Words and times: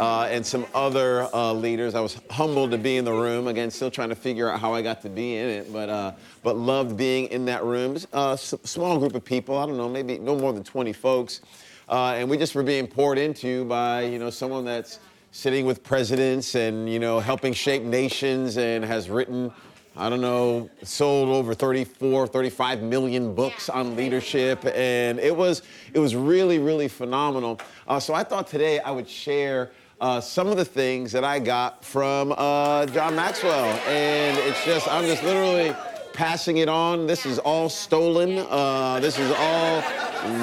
uh, 0.00 0.26
and 0.30 0.44
some 0.44 0.66
other 0.74 1.28
uh, 1.34 1.52
leaders. 1.52 1.94
I 1.94 2.00
was 2.00 2.18
humbled 2.30 2.70
to 2.70 2.78
be 2.78 2.96
in 2.96 3.04
the 3.04 3.12
room. 3.12 3.48
Again, 3.48 3.70
still 3.70 3.90
trying 3.90 4.08
to 4.08 4.14
figure 4.14 4.50
out 4.50 4.58
how 4.58 4.72
I 4.72 4.80
got 4.80 5.02
to 5.02 5.10
be 5.10 5.36
in 5.36 5.48
it, 5.48 5.72
but 5.72 5.90
uh, 5.90 6.12
but 6.42 6.56
loved 6.56 6.96
being 6.96 7.26
in 7.26 7.44
that 7.44 7.62
room. 7.64 7.98
Uh, 8.12 8.34
small 8.34 8.98
group 8.98 9.14
of 9.14 9.24
people. 9.24 9.58
I 9.58 9.66
don't 9.66 9.76
know, 9.76 9.90
maybe 9.90 10.18
no 10.18 10.36
more 10.36 10.54
than 10.54 10.64
20 10.64 10.94
folks, 10.94 11.42
uh, 11.88 12.14
and 12.16 12.30
we 12.30 12.38
just 12.38 12.54
were 12.54 12.62
being 12.62 12.86
poured 12.86 13.18
into 13.18 13.66
by 13.66 14.02
you 14.02 14.18
know 14.18 14.30
someone 14.30 14.64
that's 14.64 15.00
sitting 15.32 15.66
with 15.66 15.84
presidents 15.84 16.54
and 16.54 16.90
you 16.90 16.98
know 16.98 17.20
helping 17.20 17.52
shape 17.52 17.82
nations 17.82 18.56
and 18.56 18.84
has 18.84 19.10
written. 19.10 19.52
I 19.96 20.08
don't 20.08 20.20
know, 20.20 20.70
sold 20.84 21.28
over 21.28 21.52
34, 21.52 22.28
35 22.28 22.80
million 22.80 23.34
books 23.34 23.68
on 23.68 23.96
leadership, 23.96 24.64
and 24.64 25.18
it 25.18 25.36
was 25.36 25.60
it 25.92 25.98
was 25.98 26.16
really, 26.16 26.58
really 26.58 26.88
phenomenal. 26.88 27.60
Uh, 27.86 28.00
so 28.00 28.14
I 28.14 28.24
thought 28.24 28.46
today 28.46 28.78
I 28.78 28.92
would 28.92 29.08
share 29.08 29.72
uh, 30.00 30.20
some 30.20 30.48
of 30.48 30.56
the 30.56 30.64
things 30.64 31.12
that 31.12 31.24
I 31.24 31.38
got 31.38 31.84
from 31.84 32.34
uh, 32.36 32.86
John 32.86 33.14
Maxwell. 33.14 33.66
And 33.86 34.38
it's 34.38 34.64
just, 34.64 34.88
I'm 34.88 35.04
just 35.04 35.22
literally 35.22 35.74
passing 36.12 36.58
it 36.58 36.68
on. 36.68 37.06
This 37.06 37.26
is 37.26 37.38
all 37.38 37.68
stolen. 37.68 38.46
Uh, 38.48 38.98
this 39.00 39.18
is 39.18 39.30
all 39.36 39.82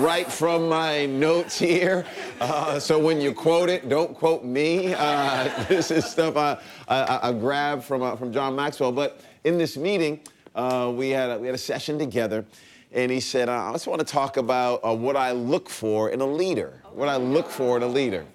right 0.01 0.31
from 0.31 0.69
my 0.69 1.07
notes 1.07 1.57
here. 1.59 2.05
Uh, 2.39 2.79
so 2.79 2.99
when 2.99 3.19
you 3.19 3.33
quote 3.33 3.69
it, 3.69 3.89
don't 3.89 4.15
quote 4.15 4.43
me. 4.43 4.93
Uh, 4.93 5.65
this 5.69 5.89
is 5.91 6.05
stuff 6.05 6.37
I, 6.37 6.57
I, 6.87 7.29
I 7.29 7.33
grabbed 7.33 7.83
from, 7.83 8.03
uh, 8.03 8.15
from 8.15 8.31
John 8.31 8.55
Maxwell. 8.55 8.91
But 8.91 9.21
in 9.43 9.57
this 9.57 9.75
meeting, 9.75 10.19
uh, 10.55 10.91
we, 10.95 11.09
had 11.09 11.31
a, 11.31 11.39
we 11.39 11.47
had 11.47 11.55
a 11.55 11.59
session 11.59 11.97
together. 11.97 12.45
And 12.91 13.11
he 13.11 13.19
said, 13.19 13.49
I 13.49 13.71
just 13.73 13.85
want 13.85 13.99
to 13.99 14.05
talk 14.05 14.37
about 14.37 14.79
uh, 14.83 14.95
what 14.95 15.17
I 15.17 15.31
look 15.31 15.67
for 15.67 16.09
in 16.11 16.21
a 16.21 16.25
leader. 16.25 16.81
What 16.93 17.09
I 17.09 17.17
look 17.17 17.49
for 17.49 17.75
in 17.75 17.83
a 17.83 17.87
leader. 17.87 18.25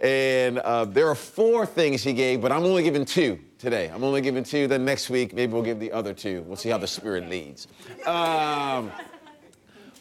And 0.00 0.58
uh, 0.58 0.84
there 0.84 1.08
are 1.08 1.14
four 1.14 1.64
things 1.64 2.02
he 2.02 2.12
gave, 2.12 2.42
but 2.42 2.52
I'm 2.52 2.64
only 2.64 2.82
giving 2.82 3.04
two 3.04 3.38
today. 3.58 3.88
I'm 3.88 4.04
only 4.04 4.20
giving 4.20 4.44
two. 4.44 4.66
Then 4.66 4.84
next 4.84 5.08
week, 5.08 5.32
maybe 5.32 5.52
we'll 5.52 5.62
give 5.62 5.80
the 5.80 5.92
other 5.92 6.12
two. 6.12 6.42
We'll 6.42 6.56
see 6.56 6.68
how 6.68 6.78
the 6.78 6.86
Spirit 6.86 7.30
leads. 7.30 7.66
Um, 8.06 8.92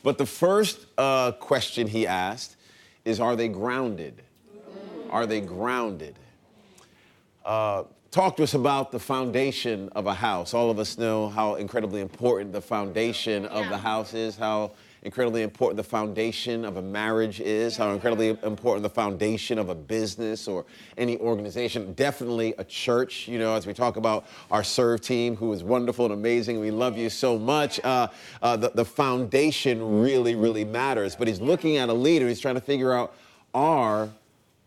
but 0.03 0.17
the 0.17 0.25
first 0.25 0.85
uh, 0.97 1.31
question 1.33 1.87
he 1.87 2.05
asked 2.05 2.57
is 3.05 3.19
Are 3.19 3.35
they 3.35 3.47
grounded? 3.47 4.21
Are 5.09 5.25
they 5.25 5.39
grounded? 5.39 6.19
Uh, 7.45 7.83
talk 8.11 8.35
to 8.37 8.43
us 8.43 8.53
about 8.53 8.91
the 8.91 8.99
foundation 8.99 9.89
of 9.95 10.07
a 10.07 10.13
house. 10.13 10.53
All 10.53 10.69
of 10.69 10.77
us 10.77 10.97
know 10.97 11.29
how 11.29 11.55
incredibly 11.55 12.01
important 12.01 12.51
the 12.51 12.61
foundation 12.61 13.45
of 13.45 13.69
the 13.69 13.77
house 13.77 14.13
is, 14.13 14.35
how 14.35 14.71
incredibly 15.05 15.43
important 15.43 15.77
the 15.77 15.83
foundation 15.83 16.65
of 16.65 16.77
a 16.77 16.81
marriage 16.81 17.39
is, 17.39 17.77
how 17.77 17.91
incredibly 17.91 18.29
important 18.29 18.81
the 18.81 18.89
foundation 18.89 19.59
of 19.59 19.69
a 19.69 19.75
business 19.75 20.47
or 20.47 20.65
any 20.97 21.17
organization. 21.19 21.93
Definitely 21.93 22.55
a 22.57 22.63
church, 22.63 23.27
you 23.27 23.37
know, 23.37 23.53
as 23.53 23.67
we 23.67 23.73
talk 23.73 23.97
about 23.97 24.25
our 24.49 24.63
serve 24.63 25.01
team, 25.01 25.35
who 25.35 25.53
is 25.53 25.63
wonderful 25.63 26.05
and 26.05 26.13
amazing. 26.15 26.59
We 26.59 26.71
love 26.71 26.97
you 26.97 27.11
so 27.11 27.37
much. 27.37 27.79
Uh, 27.83 28.07
uh, 28.41 28.57
the, 28.57 28.71
the 28.71 28.83
foundation 28.83 30.01
really, 30.01 30.33
really 30.33 30.65
matters. 30.65 31.15
But 31.15 31.27
he's 31.27 31.39
looking 31.39 31.77
at 31.77 31.89
a 31.89 31.93
leader, 31.93 32.27
he's 32.27 32.39
trying 32.39 32.55
to 32.55 32.61
figure 32.61 32.91
out 32.91 33.15
are, 33.53 34.09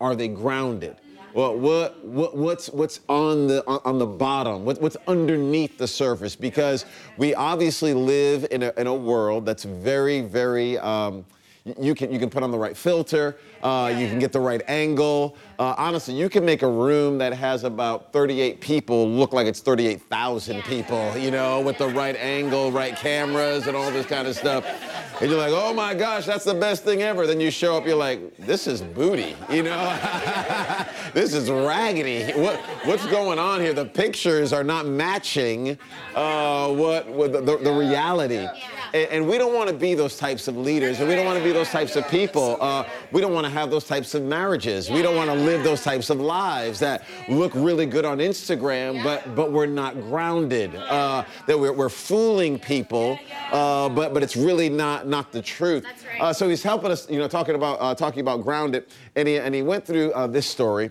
are 0.00 0.14
they 0.14 0.28
grounded? 0.28 0.96
Well, 1.34 1.58
what, 1.58 2.04
what, 2.04 2.36
what's, 2.36 2.68
what's 2.70 3.00
on 3.08 3.48
the, 3.48 3.64
on 3.66 3.98
the 3.98 4.06
bottom? 4.06 4.64
What, 4.64 4.80
what's 4.80 4.96
underneath 5.06 5.76
the 5.76 5.86
surface? 5.86 6.34
Because 6.34 6.86
we 7.16 7.34
obviously 7.34 7.92
live 7.92 8.46
in 8.50 8.62
a, 8.62 8.72
in 8.78 8.86
a 8.86 8.94
world 8.94 9.44
that's 9.44 9.64
very, 9.64 10.22
very, 10.22 10.78
um, 10.78 11.24
you 11.78 11.94
can, 11.94 12.10
you 12.10 12.18
can 12.18 12.30
put 12.30 12.42
on 12.42 12.50
the 12.50 12.58
right 12.58 12.76
filter, 12.76 13.36
uh, 13.62 13.94
you 13.94 14.08
can 14.08 14.18
get 14.18 14.32
the 14.32 14.40
right 14.40 14.62
angle. 14.68 15.36
Uh, 15.58 15.74
honestly, 15.76 16.14
you 16.14 16.30
can 16.30 16.44
make 16.44 16.62
a 16.62 16.68
room 16.68 17.18
that 17.18 17.34
has 17.34 17.64
about 17.64 18.10
38 18.12 18.60
people 18.60 19.08
look 19.08 19.34
like 19.34 19.46
it's 19.46 19.60
38,000 19.60 20.62
people, 20.64 21.16
you 21.18 21.30
know, 21.30 21.60
with 21.60 21.76
the 21.76 21.88
right 21.88 22.16
angle, 22.16 22.72
right 22.72 22.96
cameras, 22.96 23.66
and 23.66 23.76
all 23.76 23.90
this 23.90 24.06
kind 24.06 24.26
of 24.26 24.34
stuff. 24.34 24.64
And 25.20 25.28
you're 25.28 25.38
like, 25.38 25.52
oh 25.52 25.74
my 25.74 25.94
gosh, 25.94 26.26
that's 26.26 26.44
the 26.44 26.54
best 26.54 26.84
thing 26.84 27.02
ever. 27.02 27.26
Then 27.26 27.40
you 27.40 27.50
show 27.50 27.76
up, 27.76 27.84
you're 27.84 27.96
like, 27.96 28.36
this 28.36 28.68
is 28.68 28.80
booty, 28.80 29.34
you 29.50 29.64
know? 29.64 29.98
this 31.12 31.34
is 31.34 31.50
raggedy. 31.50 32.32
What, 32.38 32.56
what's 32.84 33.04
going 33.06 33.38
on 33.40 33.60
here? 33.60 33.72
The 33.72 33.84
pictures 33.84 34.52
are 34.52 34.62
not 34.62 34.86
matching 34.86 35.76
uh, 36.14 36.72
what, 36.72 37.08
what 37.08 37.32
the, 37.32 37.40
the, 37.40 37.56
the 37.56 37.72
reality. 37.72 38.46
And, 38.94 39.10
and 39.10 39.28
we 39.28 39.38
don't 39.38 39.54
want 39.54 39.68
to 39.68 39.76
be 39.76 39.94
those 39.94 40.16
types 40.16 40.48
of 40.48 40.56
leaders, 40.56 41.00
and 41.00 41.08
we 41.08 41.14
don't 41.14 41.26
want 41.26 41.38
to 41.38 41.44
be 41.44 41.52
those 41.52 41.70
types 41.70 41.96
of 41.96 42.08
people. 42.08 42.56
Uh, 42.60 42.84
we 43.12 43.20
don't 43.20 43.32
want 43.32 43.46
to 43.46 43.50
have 43.50 43.70
those 43.70 43.84
types 43.84 44.14
of 44.14 44.22
marriages. 44.22 44.90
We 44.90 45.02
don't 45.02 45.16
want 45.16 45.30
to 45.30 45.36
live 45.36 45.64
those 45.64 45.82
types 45.82 46.10
of 46.10 46.20
lives 46.20 46.78
that 46.80 47.04
look 47.28 47.52
really 47.54 47.86
good 47.86 48.04
on 48.04 48.18
Instagram, 48.18 49.02
but 49.02 49.34
but 49.34 49.52
we're 49.52 49.66
not 49.66 49.94
grounded. 50.00 50.74
Uh, 50.74 51.24
that 51.46 51.58
we're, 51.58 51.72
we're 51.72 51.88
fooling 51.88 52.58
people, 52.58 53.18
uh, 53.52 53.88
but 53.88 54.14
but 54.14 54.22
it's 54.22 54.36
really 54.36 54.68
not 54.68 55.06
not 55.06 55.32
the 55.32 55.42
truth. 55.42 55.86
Uh, 56.20 56.32
so 56.32 56.48
he's 56.48 56.62
helping 56.62 56.90
us, 56.90 57.08
you 57.10 57.18
know, 57.18 57.28
talking 57.28 57.54
about 57.54 57.78
uh, 57.80 57.94
talking 57.94 58.20
about 58.20 58.42
grounded, 58.42 58.86
and 59.16 59.28
he 59.28 59.38
and 59.38 59.54
he 59.54 59.62
went 59.62 59.84
through 59.84 60.12
uh, 60.12 60.26
this 60.26 60.46
story. 60.46 60.90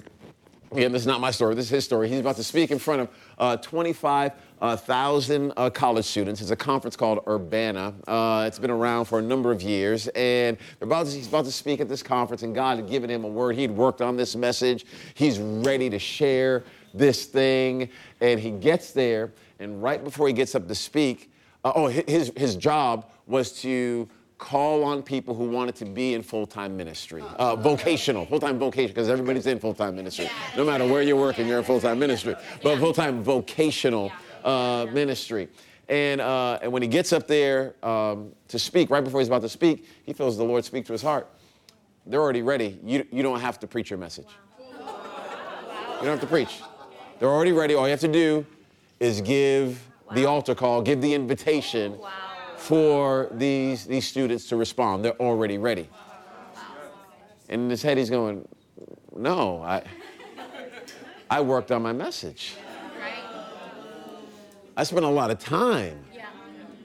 Again, 0.72 0.92
this 0.92 1.02
is 1.02 1.08
not 1.08 1.22
my 1.22 1.32
story. 1.32 1.56
This 1.56 1.66
is 1.66 1.72
his 1.72 1.86
story. 1.86 2.10
He's 2.10 2.20
about 2.20 2.36
to 2.36 2.44
speak 2.44 2.72
in 2.72 2.80
front 2.80 3.10
of 3.38 3.62
25 3.62 4.34
1,000 4.60 5.54
uh, 5.56 5.70
college 5.70 6.06
students. 6.06 6.42
It's 6.42 6.52
a 6.52 6.56
conference 6.56 6.96
called 6.96 7.20
Urbana. 7.28 7.94
Uh, 8.08 8.46
it's 8.48 8.58
been 8.58 8.72
around 8.72 9.06
for 9.06 9.20
a 9.20 9.22
number 9.22 9.52
of 9.52 9.62
years, 9.62 10.08
and 10.10 10.58
about 10.82 11.06
to, 11.06 11.12
he's 11.12 11.28
about 11.28 11.46
to 11.46 11.52
speak 11.52 11.80
at 11.80 11.88
this 11.88 12.02
conference, 12.02 12.44
and 12.44 12.56
God 12.56 12.78
had 12.78 12.90
given 12.90 13.10
him 13.10 13.24
a 13.24 13.28
word. 13.28 13.56
He'd 13.56 13.72
worked 13.72 14.02
on 14.02 14.18
this 14.18 14.36
message. 14.36 14.86
He's 15.14 15.40
ready 15.40 15.90
to 15.90 16.00
share 16.00 16.64
this 16.94 17.26
thing, 17.26 17.90
and 18.20 18.40
he 18.40 18.52
gets 18.52 18.92
there, 18.92 19.32
and 19.60 19.82
right 19.84 20.04
before 20.04 20.28
he 20.28 20.34
gets 20.34 20.56
up 20.56 20.68
to 20.68 20.76
speak, 20.76 21.32
uh, 21.64 21.74
oh, 21.76 21.88
his, 21.88 22.32
his 22.36 22.56
job 22.56 23.10
was 23.28 23.62
to 23.62 24.10
call 24.38 24.84
on 24.84 25.02
people 25.02 25.34
who 25.34 25.50
wanted 25.50 25.76
to 25.76 25.86
be 25.86 26.14
in 26.14 26.22
full-time 26.22 26.78
ministry, 26.78 27.24
uh, 27.38 27.56
vocational, 27.56 28.26
full-time 28.26 28.60
vocation, 28.60 28.90
because 28.90 29.10
everybody's 29.10 29.48
in 29.48 29.60
full-time 29.60 29.96
ministry. 29.96 30.30
No 30.56 30.64
matter 30.64 30.86
where 30.86 31.02
you're 31.02 31.16
working, 31.16 31.48
you're 31.48 31.58
in 31.58 31.64
full-time 31.64 31.98
ministry. 31.98 32.36
But 32.62 32.78
full-time 32.78 33.24
vocational 33.24 34.12
uh, 34.48 34.88
ministry. 34.92 35.50
And, 35.90 36.20
uh, 36.20 36.60
and 36.62 36.72
when 36.72 36.82
he 36.82 36.88
gets 36.88 37.14
up 37.14 37.28
there 37.28 37.76
um, 37.84 38.32
to 38.48 38.60
speak, 38.60 38.90
right 38.90 39.04
before 39.04 39.20
he's 39.20 39.28
about 39.28 39.42
to 39.42 39.50
speak, 39.50 39.88
he 40.04 40.14
feels 40.14 40.38
the 40.38 40.44
Lord 40.44 40.66
speak 40.66 40.86
to 40.86 40.94
his 40.94 41.02
heart. 41.02 41.28
They're 42.06 42.22
already 42.22 42.42
ready. 42.42 42.80
You, 42.84 43.06
you 43.12 43.24
don't 43.24 43.40
have 43.40 43.60
to 43.60 43.68
preach 43.68 43.90
your 43.90 44.00
message. 44.00 44.28
You 44.70 46.04
don't 46.04 46.20
have 46.20 46.22
to 46.22 46.28
preach. 46.28 46.62
They're 47.20 47.30
already 47.30 47.52
ready. 47.52 47.74
All 47.74 47.86
you 47.86 47.92
have 47.92 48.00
to 48.02 48.08
do 48.08 48.46
is 49.00 49.22
give 49.22 49.82
the 50.14 50.26
altar 50.26 50.56
call, 50.56 50.82
give 50.82 51.02
the 51.02 51.14
invitation 51.14 51.98
for 52.56 53.30
these, 53.32 53.86
these 53.86 54.08
students 54.08 54.48
to 54.50 54.56
respond. 54.56 55.04
They're 55.04 55.20
already 55.20 55.58
ready. 55.58 55.90
And 57.50 57.64
in 57.64 57.70
his 57.70 57.82
head, 57.82 57.98
he's 57.98 58.10
going, 58.10 58.48
No, 59.16 59.62
I, 59.62 59.84
I 61.30 61.42
worked 61.42 61.72
on 61.72 61.82
my 61.82 61.94
message. 61.94 62.56
I 64.78 64.84
spent 64.84 65.06
a 65.06 65.10
lot 65.10 65.32
of 65.32 65.40
time 65.40 66.00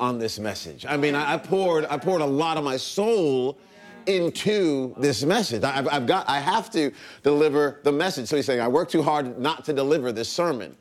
on 0.01 0.19
this 0.19 0.39
message. 0.39 0.87
I 0.89 0.97
mean, 0.97 1.15
I, 1.15 1.35
I 1.35 1.37
poured, 1.37 1.85
I 1.91 1.99
poured 1.99 2.23
a 2.23 2.27
lot 2.27 2.57
of 2.57 2.65
my 2.65 2.79
soul 2.79 3.59
into 4.07 4.95
this 4.97 5.23
message. 5.25 5.63
I- 5.63 5.77
I've, 5.79 5.89
I've 5.89 6.07
got, 6.07 6.27
I 6.27 6.41
have 6.41 6.71
to 6.71 6.91
deliver 7.23 7.81
the 7.85 7.93
message. 7.93 8.29
So 8.29 8.37
he's 8.37 8.47
saying, 8.47 8.61
I 8.61 8.67
work 8.69 8.89
too 8.89 9.03
hard 9.03 9.39
not 9.39 9.67
to 9.67 9.75
deliver 9.75 10.11
this 10.11 10.31
sermon. 10.31 10.75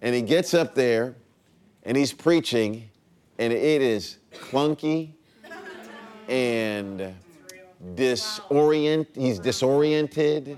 And 0.00 0.14
he 0.14 0.22
gets 0.22 0.54
up 0.54 0.74
there 0.74 1.14
and 1.82 1.98
he's 1.98 2.14
preaching, 2.14 2.88
and 3.38 3.52
it 3.52 3.82
is 3.82 4.16
clunky 4.32 5.10
and 6.30 7.14
disorient. 7.94 9.06
He's 9.14 9.38
disoriented. 9.38 10.56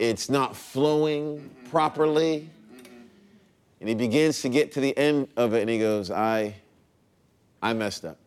It's 0.00 0.28
not 0.28 0.56
flowing 0.56 1.48
properly. 1.70 2.50
And 3.80 3.88
he 3.88 3.94
begins 3.94 4.40
to 4.42 4.48
get 4.48 4.72
to 4.72 4.80
the 4.80 4.96
end 4.96 5.28
of 5.36 5.54
it 5.54 5.60
and 5.60 5.70
he 5.70 5.78
goes, 5.78 6.10
I, 6.10 6.54
I 7.62 7.72
messed 7.72 8.04
up. 8.04 8.18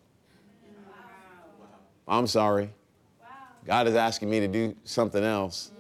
I'm 2.08 2.28
sorry. 2.28 2.70
God 3.66 3.88
is 3.88 3.96
asking 3.96 4.30
me 4.30 4.40
to 4.40 4.48
do 4.48 4.76
something 4.84 5.24
else. 5.24 5.72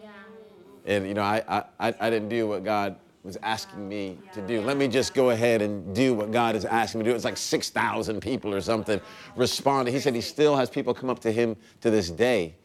And 0.86 1.07
you 1.07 1.13
know, 1.13 1.24
I, 1.24 1.44
I, 1.48 1.63
I 1.80 1.95
I 2.00 2.10
didn't 2.10 2.30
do 2.30 2.48
what 2.48 2.63
God 2.63 2.95
was 3.24 3.38
asking 3.44 3.88
me 3.88 4.18
to 4.31 4.42
do. 4.42 4.62
Let 4.62 4.77
me 4.77 4.88
just 4.88 5.13
go 5.13 5.31
ahead 5.31 5.62
and 5.62 5.94
do 5.94 6.13
what 6.13 6.31
God 6.31 6.56
is 6.56 6.66
asking 6.66 7.00
me 7.00 7.06
to 7.06 7.12
do. 7.12 7.16
It's 7.16 7.25
like 7.25 7.38
6,000 7.38 8.21
people 8.21 8.54
or 8.54 8.62
something 8.62 9.01
responded. 9.36 9.92
He 9.92 10.00
said 10.00 10.16
he 10.16 10.21
still 10.21 10.56
has 10.56 10.69
people 10.69 10.94
come 10.94 11.10
up 11.10 11.19
to 11.19 11.31
him 11.31 11.57
to 11.81 11.89
this 11.89 12.10
day 12.10 12.56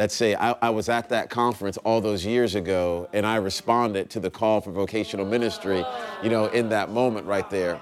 that 0.00 0.10
say, 0.10 0.34
I, 0.34 0.52
I 0.62 0.70
was 0.70 0.88
at 0.88 1.10
that 1.10 1.28
conference 1.28 1.76
all 1.76 2.00
those 2.00 2.24
years 2.24 2.54
ago 2.54 3.06
and 3.12 3.26
I 3.26 3.36
responded 3.36 4.08
to 4.08 4.18
the 4.18 4.30
call 4.30 4.62
for 4.62 4.72
vocational 4.72 5.26
ministry, 5.26 5.84
you 6.22 6.30
know, 6.30 6.46
in 6.46 6.70
that 6.70 6.88
moment 6.88 7.26
right 7.26 7.50
there. 7.50 7.78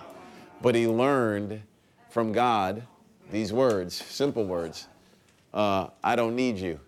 But 0.60 0.74
he 0.74 0.88
learned 0.88 1.62
from 2.10 2.32
God 2.32 2.82
these 3.30 3.52
words, 3.52 3.94
simple 3.94 4.44
words 4.44 4.88
uh, 5.54 5.90
I 6.02 6.16
don't 6.16 6.34
need 6.34 6.58
you. 6.58 6.80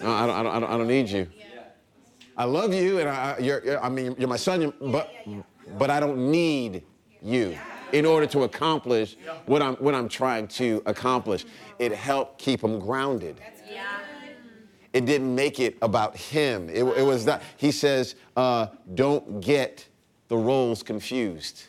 No, 0.00 0.10
I 0.10 0.26
don't, 0.26 0.30
I 0.30 0.42
don't, 0.42 0.52
I 0.54 0.58
don't, 0.60 0.70
I 0.70 0.78
don't 0.78 0.88
need 0.88 1.10
you. 1.10 1.28
I 2.34 2.44
love 2.44 2.72
you, 2.72 2.98
and 2.98 3.10
I, 3.10 3.36
you're, 3.40 3.62
you're- 3.62 3.76
I 3.76 3.90
mean, 3.90 4.16
you're 4.18 4.26
my 4.26 4.36
son, 4.36 4.72
but, 4.80 5.12
but 5.76 5.90
I 5.90 6.00
don't 6.00 6.30
need 6.30 6.82
you 7.22 7.56
in 7.92 8.06
order 8.06 8.26
to 8.26 8.44
accomplish 8.44 9.16
what 9.46 9.62
I'm, 9.62 9.74
what 9.76 9.94
I'm 9.94 10.08
trying 10.08 10.48
to 10.48 10.82
accomplish. 10.86 11.44
It 11.78 11.92
helped 11.92 12.38
keep 12.38 12.62
him 12.62 12.78
grounded. 12.78 13.40
It 14.92 15.06
didn't 15.06 15.34
make 15.34 15.58
it 15.58 15.78
about 15.80 16.16
him. 16.16 16.68
It, 16.68 16.84
it 16.84 17.02
was 17.02 17.24
that 17.24 17.42
he 17.56 17.70
says, 17.72 18.14
uh, 18.36 18.66
"Don't 18.94 19.40
get 19.40 19.88
the 20.28 20.36
roles 20.36 20.82
confused." 20.82 21.64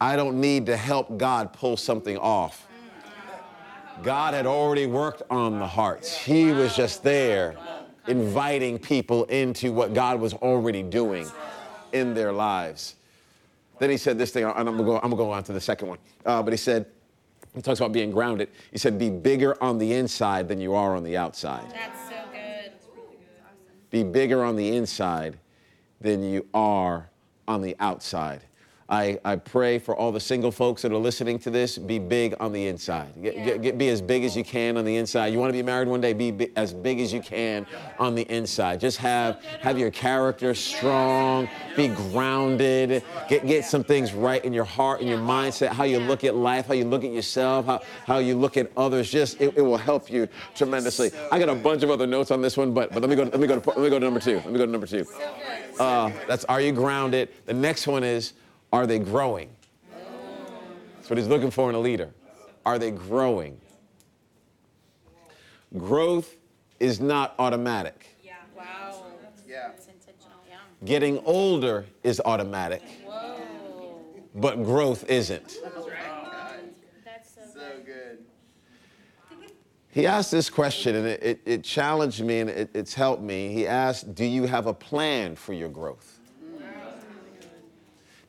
I 0.00 0.16
don't 0.16 0.40
need 0.40 0.66
to 0.66 0.76
help 0.76 1.16
God 1.16 1.52
pull 1.52 1.76
something 1.76 2.18
off. 2.18 2.68
God 4.02 4.34
had 4.34 4.44
already 4.44 4.86
worked 4.86 5.22
on 5.30 5.58
the 5.58 5.66
hearts. 5.66 6.16
He 6.16 6.52
was 6.52 6.76
just 6.76 7.02
there 7.02 7.56
inviting 8.06 8.78
people 8.78 9.24
into 9.24 9.72
what 9.72 9.94
God 9.94 10.20
was 10.20 10.34
already 10.34 10.82
doing 10.82 11.26
in 11.94 12.12
their 12.12 12.32
lives. 12.32 12.96
Then 13.78 13.88
he 13.88 13.96
said 13.96 14.18
this 14.18 14.30
thing, 14.30 14.44
and 14.44 14.52
I'm 14.56 14.64
gonna 14.64 14.84
go, 14.84 14.96
I'm 14.96 15.02
gonna 15.02 15.16
go 15.16 15.30
on 15.30 15.42
to 15.44 15.52
the 15.52 15.60
second 15.60 15.88
one. 15.88 15.98
Uh, 16.26 16.42
but 16.42 16.52
he 16.52 16.56
said, 16.56 16.86
he 17.54 17.62
talks 17.62 17.80
about 17.80 17.92
being 17.92 18.10
grounded. 18.10 18.50
He 18.72 18.78
said, 18.78 18.98
be 18.98 19.10
bigger 19.10 19.60
on 19.62 19.78
the 19.78 19.94
inside 19.94 20.48
than 20.48 20.60
you 20.60 20.74
are 20.74 20.94
on 20.94 21.04
the 21.04 21.16
outside. 21.16 21.70
That's 21.70 22.08
so 22.08 22.16
good. 22.32 22.72
Be 23.90 24.02
bigger 24.02 24.44
on 24.44 24.56
the 24.56 24.76
inside 24.76 25.38
than 26.00 26.22
you 26.22 26.46
are 26.52 27.08
on 27.46 27.62
the 27.62 27.76
outside. 27.78 28.40
I, 28.88 29.18
I 29.24 29.36
pray 29.36 29.78
for 29.78 29.96
all 29.96 30.12
the 30.12 30.20
single 30.20 30.52
folks 30.52 30.82
that 30.82 30.92
are 30.92 30.96
listening 30.98 31.38
to 31.40 31.50
this, 31.50 31.78
be 31.78 31.98
big 31.98 32.34
on 32.38 32.52
the 32.52 32.66
inside. 32.66 33.14
Get, 33.22 33.34
get, 33.44 33.62
get- 33.62 33.78
be 33.78 33.88
as 33.88 34.02
big 34.02 34.24
as 34.24 34.36
you 34.36 34.44
can 34.44 34.76
on 34.76 34.84
the 34.84 34.96
inside. 34.96 35.28
You 35.28 35.38
want 35.38 35.48
to 35.50 35.56
be 35.56 35.62
married 35.62 35.88
one 35.88 36.00
day, 36.02 36.12
be 36.12 36.30
bi- 36.30 36.50
as 36.56 36.74
big 36.74 37.00
as 37.00 37.12
you 37.12 37.20
can 37.22 37.66
on 37.98 38.14
the 38.14 38.22
inside. 38.22 38.80
Just 38.80 38.98
have, 38.98 39.42
have 39.62 39.78
your 39.78 39.90
character 39.90 40.54
strong, 40.54 41.48
be 41.76 41.88
grounded, 41.88 43.02
get, 43.28 43.46
get 43.46 43.64
some 43.64 43.82
things 43.82 44.12
right 44.12 44.44
in 44.44 44.52
your 44.52 44.64
heart 44.64 45.00
and 45.00 45.08
your 45.08 45.18
mindset, 45.18 45.68
how 45.68 45.84
you 45.84 45.98
look 45.98 46.22
at 46.22 46.34
life, 46.34 46.66
how 46.66 46.74
you 46.74 46.84
look 46.84 47.04
at 47.04 47.10
yourself, 47.10 47.64
how, 47.66 47.80
how 48.06 48.18
you 48.18 48.36
look 48.36 48.56
at 48.58 48.70
others. 48.76 49.10
Just, 49.10 49.40
it, 49.40 49.56
it 49.56 49.62
will 49.62 49.78
help 49.78 50.10
you 50.10 50.28
tremendously. 50.54 51.10
I 51.32 51.38
got 51.38 51.48
a 51.48 51.54
bunch 51.54 51.82
of 51.82 51.90
other 51.90 52.06
notes 52.06 52.30
on 52.30 52.42
this 52.42 52.56
one, 52.56 52.74
but, 52.74 52.92
but 52.92 53.00
let, 53.00 53.08
me 53.08 53.16
go, 53.16 53.22
let, 53.22 53.40
me 53.40 53.46
go 53.46 53.58
to, 53.58 53.68
let 53.70 53.78
me 53.78 53.88
go 53.88 53.98
to 53.98 54.04
number 54.04 54.20
two. 54.20 54.36
Let 54.36 54.52
me 54.52 54.58
go 54.58 54.66
to 54.66 54.70
number 54.72 54.86
two. 54.86 55.06
Uh, 55.80 56.12
that's 56.28 56.44
are 56.44 56.60
you 56.60 56.70
grounded? 56.70 57.30
The 57.46 57.54
next 57.54 57.86
one 57.86 58.04
is 58.04 58.34
are 58.74 58.86
they 58.88 58.98
growing? 58.98 59.50
That's 60.96 61.08
what 61.08 61.16
he's 61.18 61.28
looking 61.28 61.50
for 61.52 61.68
in 61.68 61.76
a 61.76 61.78
leader. 61.78 62.12
Are 62.66 62.76
they 62.78 62.90
growing? 62.90 63.60
Growth 65.76 66.36
is 66.80 66.98
not 67.00 67.34
automatic. 67.38 68.06
Yeah. 68.22 68.32
Wow. 68.56 69.04
Yeah. 69.48 69.70
It's 69.76 69.86
intentional. 69.86 70.38
Yeah. 70.48 70.56
Getting 70.84 71.18
older 71.24 71.84
is 72.02 72.20
automatic, 72.24 72.82
Whoa. 73.06 73.36
but 74.34 74.62
growth 74.64 75.08
isn't. 75.08 75.56
That's 77.04 77.32
so 77.32 77.40
So 77.52 77.60
good. 77.84 78.18
good. 79.38 79.50
He 79.90 80.06
asked 80.06 80.32
this 80.32 80.50
question 80.50 80.96
and 80.96 81.06
it, 81.06 81.22
it, 81.22 81.40
it 81.44 81.62
challenged 81.64 82.24
me 82.24 82.40
and 82.40 82.50
it, 82.50 82.70
it's 82.74 82.94
helped 82.94 83.22
me. 83.22 83.52
He 83.52 83.66
asked, 83.68 84.14
Do 84.16 84.24
you 84.24 84.44
have 84.46 84.66
a 84.66 84.74
plan 84.74 85.36
for 85.36 85.52
your 85.52 85.68
growth? 85.68 86.18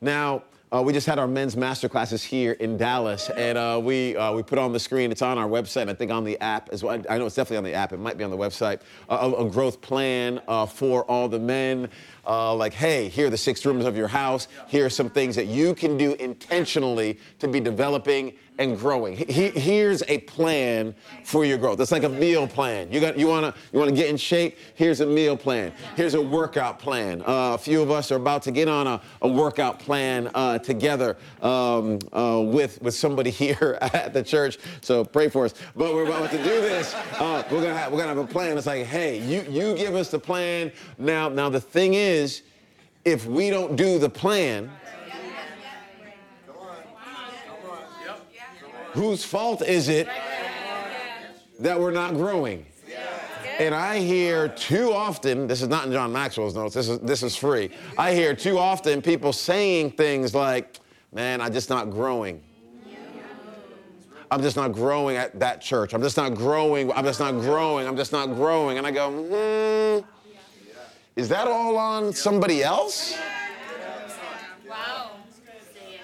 Now, 0.06 0.44
uh, 0.72 0.84
we 0.84 0.94
just 0.94 1.07
had 1.07 1.18
our 1.18 1.28
men's 1.28 1.57
master 1.57 1.90
classes 1.90 2.24
here 2.24 2.52
in 2.52 2.78
Dallas, 2.78 3.31
and 3.31 3.57
uh, 3.57 3.81
we 3.84 4.16
uh, 4.16 4.34
we 4.34 4.44
put 4.44 4.60
on 4.60 4.72
the 4.72 4.80
screen. 4.80 5.12
It's 5.12 5.24
on 5.24 5.40
our 5.40 5.48
website, 5.48 5.90
I 5.90 5.96
think 5.96 6.12
on 6.12 6.24
the 6.24 6.40
app 6.42 6.69
as 6.69 6.84
well. 6.84 7.02
I 7.10 7.18
know 7.18 7.25
it's 7.25 7.34
definitely 7.34 7.57
on 7.57 7.63
the 7.63 7.74
app. 7.74 7.92
It 7.92 8.00
might 8.00 8.16
be 8.16 8.24
on 8.24 8.30
the 8.30 8.38
website. 8.38 8.81
Uh, 9.10 9.34
a, 9.36 9.50
growth 9.50 9.81
plan 9.81 10.42
uh, 10.48 10.68
for 10.68 11.04
all 11.06 11.28
the 11.28 11.40
men. 11.40 11.90
Uh, 12.28 12.54
like, 12.54 12.74
hey, 12.74 13.10
here 13.10 13.28
are 13.28 13.30
the 13.31 13.38
six 13.38 13.66
rooms 13.66 13.84
of 13.84 13.98
your 13.98 14.07
house. 14.07 14.48
Here 14.68 14.86
are 14.86 14.90
some 14.92 15.10
things 15.10 15.36
that 15.38 15.48
you 15.48 15.74
can 15.74 15.98
do 15.98 16.13
intentionally 16.16 17.19
to 17.40 17.48
be 17.48 17.60
developing 17.60 18.34
and 18.57 18.78
growing. 18.78 19.18
He- 19.18 19.25
he- 19.25 19.60
here's 19.60 20.02
a 20.07 20.19
plan 20.19 20.96
for 21.24 21.44
your 21.46 21.57
growth. 21.57 21.80
It's 21.80 21.92
like 21.92 22.04
a 22.04 22.10
meal 22.10 22.48
plan. 22.48 22.88
You 22.92 23.00
got 23.00 23.18
you 23.18 23.28
wanna 23.28 23.54
you 23.74 23.80
wanna 23.80 23.92
get 23.92 24.10
in 24.10 24.18
shape. 24.18 24.57
Here's 24.75 25.02
a 25.02 25.06
meal 25.06 25.36
plan. 25.36 25.72
Here's 25.98 26.13
a 26.13 26.22
workout 26.22 26.80
plan. 26.80 27.22
Uh, 27.22 27.54
a 27.54 27.57
few 27.57 27.81
of 27.81 27.92
us 27.92 28.12
are 28.12 28.16
about 28.16 28.44
to 28.44 28.52
get 28.52 28.68
on 28.68 28.88
a, 28.88 29.02
a 29.22 29.28
workout 29.28 29.80
plan 29.80 30.30
uh, 30.34 30.60
together 30.60 31.18
um, 31.42 32.00
uh, 32.13 32.42
with 32.46 32.81
with 32.81 32.94
somebody 32.96 33.30
here 33.44 33.78
at 33.81 34.13
the 34.13 34.24
church. 34.24 34.57
So 34.81 35.04
pray 35.04 35.28
for 35.30 35.46
us. 35.46 35.54
But 35.75 35.94
we're 35.94 36.06
about 36.06 36.31
to 36.31 36.38
do 36.38 36.44
this. 36.62 36.94
Uh, 37.19 37.44
we're 37.52 37.62
gonna 37.62 37.78
have, 37.78 37.92
we're 37.92 37.98
gonna 38.00 38.10
have 38.10 38.18
a 38.18 38.25
plan. 38.28 38.57
It's 38.57 38.68
like, 38.68 38.86
hey, 38.86 39.19
you 39.19 39.44
you 39.50 39.75
give 39.75 39.96
us 39.96 40.10
the 40.10 40.19
plan. 40.19 40.72
Now 40.98 41.30
now 41.30 41.50
the 41.50 41.62
thing 41.62 41.94
is, 41.96 42.42
if 43.04 43.25
we 43.25 43.50
don't 43.50 43.75
do 43.75 44.00
the 44.00 44.10
plan. 44.10 44.72
Whose 48.95 49.25
fault 49.25 49.62
is 49.62 49.89
it 49.89 50.07
that 51.59 51.77
we're 51.77 51.92
not 51.92 52.13
growing? 52.13 52.65
And 53.59 53.75
I 53.75 54.00
hear 54.00 54.47
too 54.47 54.94
often, 54.94 55.47
this 55.47 55.62
is 55.62 55.68
not 55.68 55.86
in 55.86 55.92
John 55.92 56.13
Maxwell's 56.13 56.56
notes, 56.56 56.75
this 56.75 56.88
is, 56.88 57.00
this 57.00 57.21
is 57.21 57.36
free. 57.36 57.71
I 57.97 58.13
hear 58.13 58.33
too 58.33 58.57
often 58.57 59.01
people 59.01 59.33
saying 59.33 59.92
things 59.92 60.33
like, 60.33 60.80
man, 61.13 61.42
I'm 61.42 61.51
just 61.51 61.69
not 61.69 61.89
growing. 61.89 62.42
I'm 64.31 64.42
just 64.42 64.56
not 64.56 64.71
growing 64.71 65.18
at 65.18 65.38
that 65.42 65.62
church. 65.62 65.94
I'm 65.94 66.01
just 66.01 66.15
not 66.15 66.33
growing. 66.33 66.89
I'm 66.94 67.03
just 67.03 67.19
not 67.19 67.33
growing. 67.33 67.88
I'm 67.88 67.97
just 67.97 68.13
not 68.13 68.33
growing. 68.33 68.77
And 68.77 68.88
I 68.88 68.92
go, 68.92 69.12
hmm, 69.12 70.09
is 71.18 71.27
that 71.30 71.50
all 71.50 71.77
on 71.77 72.13
somebody 72.13 72.63
else? 72.63 73.18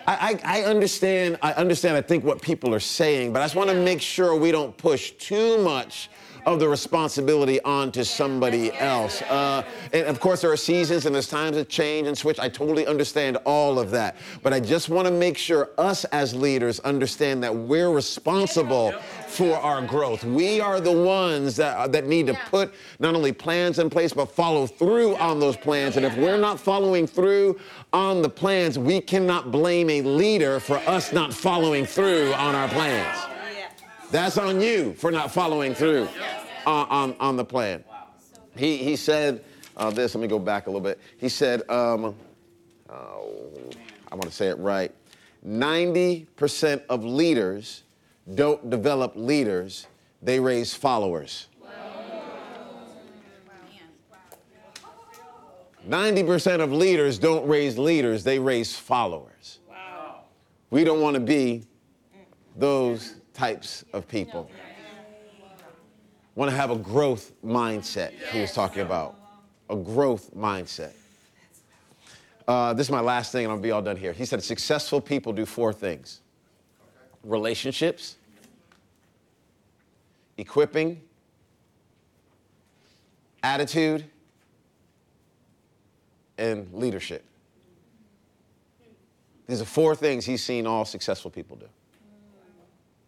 I, 0.08 0.40
I 0.44 0.64
understand. 0.64 1.38
I 1.42 1.54
understand. 1.54 1.98
I 1.98 2.02
think 2.02 2.24
what 2.24 2.42
people 2.42 2.74
are 2.74 2.80
saying, 2.80 3.34
but 3.34 3.42
I 3.42 3.46
just 3.46 3.56
want 3.56 3.70
to 3.70 3.76
make 3.76 4.02
sure 4.02 4.36
we 4.36 4.52
don't 4.52 4.76
push 4.78 5.12
too 5.12 5.58
much 5.64 6.10
of 6.46 6.60
the 6.60 6.68
responsibility 6.68 7.62
onto 7.62 8.04
somebody 8.04 8.74
else. 8.74 9.22
Uh, 9.24 9.64
and 9.94 10.08
of 10.08 10.20
course, 10.20 10.42
there 10.42 10.52
are 10.52 10.58
seasons 10.58 11.06
and 11.06 11.14
there's 11.14 11.28
times 11.28 11.58
of 11.58 11.68
change 11.70 12.08
and 12.08 12.18
switch. 12.18 12.40
I 12.40 12.50
totally 12.50 12.88
understand 12.88 13.38
all 13.46 13.80
of 13.80 13.92
that, 13.92 14.16
but 14.44 14.54
I 14.54 14.60
just 14.60 14.90
want 14.90 15.08
to 15.08 15.14
make 15.14 15.38
sure 15.38 15.70
us 15.78 16.04
as 16.06 16.34
leaders 16.34 16.80
understand 16.82 17.44
that 17.44 17.56
we're 17.56 17.92
responsible 17.92 18.94
for 19.28 19.56
our 19.58 19.82
growth. 19.82 20.24
We 20.24 20.60
are 20.60 20.82
the 20.82 20.92
ones 20.92 21.56
that, 21.56 21.92
that 21.92 22.06
need 22.06 22.28
to 22.28 22.34
put 22.50 22.74
not 23.00 23.16
only 23.16 23.32
plans 23.32 23.80
in 23.80 23.90
place, 23.90 24.14
but 24.14 24.26
follow 24.26 24.68
through 24.68 25.16
on 25.18 25.40
those 25.40 25.56
plans. 25.56 25.98
And 25.98 26.06
if 26.06 26.16
we're 26.18 26.38
not 26.38 26.60
following 26.60 27.08
through 27.08 27.60
on 27.94 28.22
the 28.22 28.30
plans, 28.30 28.78
we 28.78 29.00
cannot 29.00 29.52
blame 29.52 29.90
a 29.90 30.02
leader 30.02 30.60
for 30.60 30.78
us 30.80 31.14
not 31.14 31.34
following 31.34 31.86
through 31.86 32.34
on 32.34 32.56
our 32.56 32.68
plans. 32.68 33.18
That's 34.12 34.38
on 34.38 34.60
you 34.60 34.94
for 34.94 35.10
not 35.10 35.32
following 35.32 35.74
through 35.74 36.10
on, 36.66 36.88
on, 36.90 37.16
on 37.20 37.38
the 37.38 37.46
plan. 37.46 37.84
He, 38.58 38.78
he 38.78 38.98
said 38.98 39.44
uh, 39.78 39.90
this, 39.90 40.14
let 40.14 40.22
me 40.22 40.28
go 40.28 40.38
back 40.38 40.68
a 40.68 40.70
little 40.70 40.82
bit. 40.82 41.00
He 41.18 41.30
said, 41.30 41.62
um, 41.70 42.16
oh, 42.90 43.54
I 44.12 44.16
want 44.16 44.24
to 44.24 44.32
say 44.32 44.50
it 44.50 44.58
right 44.58 44.92
90% 45.48 46.84
of 46.90 47.06
leaders 47.06 47.84
don't 48.36 48.70
develop 48.70 49.14
leaders, 49.16 49.88
they 50.22 50.40
raise 50.40 50.74
followers. 50.74 51.48
90% 55.90 56.62
of 56.62 56.72
leaders 56.72 57.18
don't 57.18 57.48
raise 57.48 57.78
leaders, 57.78 58.24
they 58.24 58.38
raise 58.38 58.76
followers. 58.76 59.60
Wow. 59.68 60.26
We 60.70 60.84
don't 60.84 61.02
want 61.02 61.16
to 61.16 61.20
be 61.20 61.64
those 62.56 63.16
types 63.34 63.86
of 63.94 64.08
people. 64.08 64.50
Want 66.36 66.50
to 66.50 66.56
have 66.56 66.72
a 66.72 66.76
growth 66.76 67.32
mindset, 67.44 68.12
he 68.32 68.40
was 68.42 68.54
talking 68.54 68.82
about. 68.82 69.16
A 69.70 69.76
growth 69.76 70.34
mindset. 70.36 70.94
Uh, 72.48 72.74
this 72.74 72.88
is 72.88 72.92
my 72.92 73.00
last 73.00 73.32
thing, 73.32 73.46
and 73.46 73.52
I'll 73.52 73.60
be 73.60 73.72
all 73.72 73.82
done 73.82 73.98
here. 73.98 74.14
He 74.14 74.26
said 74.26 74.44
successful 74.44 75.00
people 75.00 75.34
do 75.34 75.46
four 75.46 75.72
things 75.74 76.22
relationships, 77.24 78.16
equipping, 80.38 81.02
attitude, 83.44 84.06
and 86.38 86.74
leadership. 86.74 87.24
These 89.48 89.62
are 89.62 89.66
four 89.66 89.96
things 89.96 90.26
he's 90.26 90.44
seen 90.44 90.66
all 90.66 90.86
successful 90.86 91.30
people 91.30 91.58
do 91.58 91.68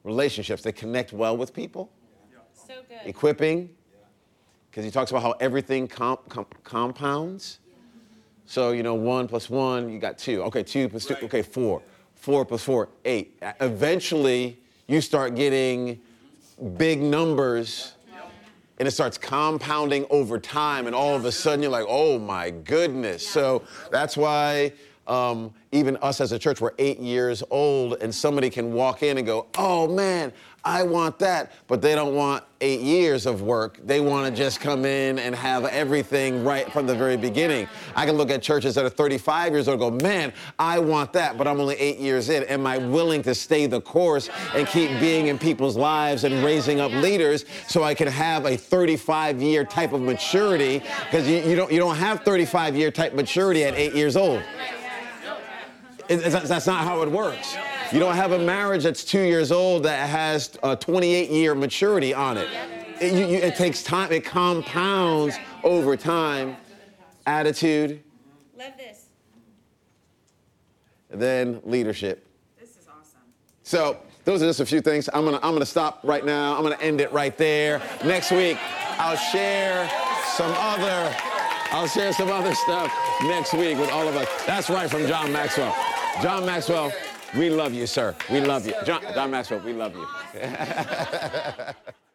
relationships, 0.04 0.62
they 0.62 0.72
connect 0.72 1.14
well 1.14 1.36
with 1.38 1.54
people, 1.54 1.90
So 2.54 2.76
good. 2.88 3.00
equipping, 3.06 3.70
because 4.70 4.84
he 4.86 4.92
talks 4.92 5.12
about 5.12 5.22
how 5.24 5.32
everything 5.40 5.88
comp- 5.88 6.28
com- 6.30 6.46
compounds. 6.64 7.60
So, 8.46 8.72
you 8.72 8.84
know, 8.84 8.96
one 8.96 9.28
plus 9.28 9.50
one, 9.50 9.90
you 9.90 10.00
got 10.00 10.18
two. 10.18 10.44
Okay, 10.44 10.64
two 10.64 10.90
plus 10.90 11.06
two, 11.06 11.16
okay, 11.24 11.42
four. 11.42 11.82
four 12.16 12.46
plus 12.46 12.64
four, 12.64 12.90
eight. 13.06 13.38
Eventually, 13.62 14.60
you 14.88 15.00
start 15.02 15.36
getting 15.36 16.00
big 16.78 17.02
numbers 17.02 17.94
and 18.80 18.88
it 18.88 18.92
starts 18.92 19.18
compounding 19.18 20.06
over 20.10 20.40
time, 20.40 20.88
and 20.88 20.96
all 20.96 21.16
of 21.16 21.26
a 21.26 21.32
sudden 21.32 21.62
you're 21.62 21.72
like, 21.72 21.86
oh 21.88 22.18
my 22.18 22.50
goodness. 22.50 23.26
So 23.26 23.62
that's 23.92 24.18
why 24.18 24.74
um, 25.08 25.54
even 25.74 25.98
us 25.98 26.22
as 26.22 26.32
a 26.32 26.40
church, 26.40 26.62
we're 26.62 26.74
eight 26.78 27.00
years 27.00 27.44
old, 27.50 27.98
and 28.02 28.14
somebody 28.14 28.50
can 28.50 28.74
walk 28.74 29.04
in 29.04 29.18
and 29.18 29.26
go, 29.26 29.48
oh 29.58 29.88
man, 29.88 30.32
I 30.66 30.84
want 30.84 31.20
that. 31.20 31.52
But 31.68 31.82
they 31.82 31.94
don't 31.96 32.16
want 32.16 32.44
eight 32.62 32.80
years 32.80 33.26
of 33.26 33.42
work. 33.42 33.80
They 33.84 34.00
want 34.00 34.34
to 34.34 34.42
just 34.42 34.62
come 34.62 34.86
in 34.86 35.20
and 35.20 35.36
have 35.36 35.66
everything 35.66 36.46
right 36.46 36.72
from 36.72 36.88
the 36.88 36.96
very 36.96 37.18
beginning. 37.18 37.68
I 37.96 38.06
can 38.06 38.16
look 38.16 38.30
at 38.30 38.42
churches 38.42 38.76
that 38.76 38.86
are 38.86 38.90
35 38.90 39.52
years 39.52 39.68
old 39.68 39.82
and 39.82 40.00
go, 40.00 40.08
man, 40.08 40.32
I 40.58 40.80
want 40.80 41.12
that, 41.14 41.38
but 41.38 41.48
I'm 41.48 41.60
only 41.60 41.76
eight 41.76 41.98
years 41.98 42.30
in. 42.30 42.44
Am 42.44 42.66
I 42.66 42.78
willing 42.78 43.22
to 43.24 43.36
stay 43.36 43.66
the 43.66 43.82
course 43.82 44.30
and 44.56 44.66
keep 44.68 44.90
being 45.00 45.28
in 45.28 45.38
people's 45.38 45.76
lives 45.76 46.24
and 46.24 46.44
raising 46.46 46.80
up 46.80 46.92
leaders 46.94 47.44
so 47.68 47.84
I 47.84 47.94
can 47.94 48.08
have 48.08 48.46
a 48.46 48.56
35 48.56 49.42
year 49.42 49.66
type 49.66 49.92
of 49.92 50.02
maturity? 50.02 50.80
Because 51.06 51.28
you, 51.28 51.38
you, 51.40 51.56
don't, 51.56 51.72
you 51.72 51.80
don't 51.80 51.98
have 51.98 52.22
35 52.22 52.78
year 52.78 52.92
type 52.92 53.14
maturity 53.14 53.66
at 53.66 53.74
eight 53.74 53.94
years 53.94 54.16
old. 54.16 54.42
It- 56.10 56.20
that's 56.48 56.68
not 56.68 56.84
how 56.84 57.02
it 57.02 57.10
works. 57.10 57.56
You 57.92 58.00
don't 58.00 58.16
have 58.16 58.32
a 58.32 58.40
marriage 58.40 58.84
that's 58.84 59.04
two 59.04 59.22
years 59.22 59.52
old 59.52 59.84
that 59.84 60.10
has 60.10 60.58
a 60.64 60.76
28 60.76 61.30
year 61.30 61.54
maturity 61.56 62.14
on 62.14 62.38
it. 62.38 62.48
It, 63.00 63.14
you- 63.14 63.28
you- 63.28 63.38
it 63.42 63.56
takes 63.56 63.84
time, 63.84 64.12
it 64.12 64.26
compounds 64.26 65.36
over 65.64 65.96
time. 65.96 66.58
Attitude, 67.26 68.02
Love 68.58 68.74
this. 68.78 69.06
then 71.10 71.62
leadership. 71.64 72.26
This 72.60 72.72
is 72.72 72.88
awesome. 72.90 73.22
So 73.64 73.98
those 74.26 74.42
are 74.44 74.46
just 74.48 74.60
a 74.60 74.66
few 74.66 74.82
things. 74.82 75.10
I'm 75.14 75.24
gonna 75.24 75.40
I'm 75.42 75.54
gonna 75.54 75.66
stop 75.66 76.00
right 76.04 76.26
now. 76.26 76.56
I'm 76.58 76.64
gonna 76.64 76.78
end 76.82 77.00
it 77.00 77.12
right 77.14 77.38
there. 77.38 77.82
Next 78.04 78.32
week, 78.32 78.58
I'll 79.00 79.16
share 79.16 79.90
some 80.36 80.52
other 80.58 81.16
I'll 81.72 81.88
share 81.88 82.12
some 82.14 82.30
other 82.30 82.54
stuff 82.56 82.92
next 83.24 83.54
week 83.54 83.78
with 83.80 83.90
all 83.92 84.08
of 84.08 84.16
us. 84.16 84.28
That's 84.46 84.70
right 84.70 84.90
from 84.90 85.08
John 85.08 85.32
Maxwell. 85.32 85.74
John 86.22 86.46
Maxwell, 86.46 86.92
we 87.36 87.50
love 87.50 87.74
you, 87.74 87.88
sir. 87.88 88.16
We 88.32 88.42
love 88.42 88.68
you. 88.68 88.74
John, 88.86 89.02
John 89.14 89.32
Maxwell, 89.32 89.60
we 89.62 89.74
love 89.74 89.96
you. 89.96 90.08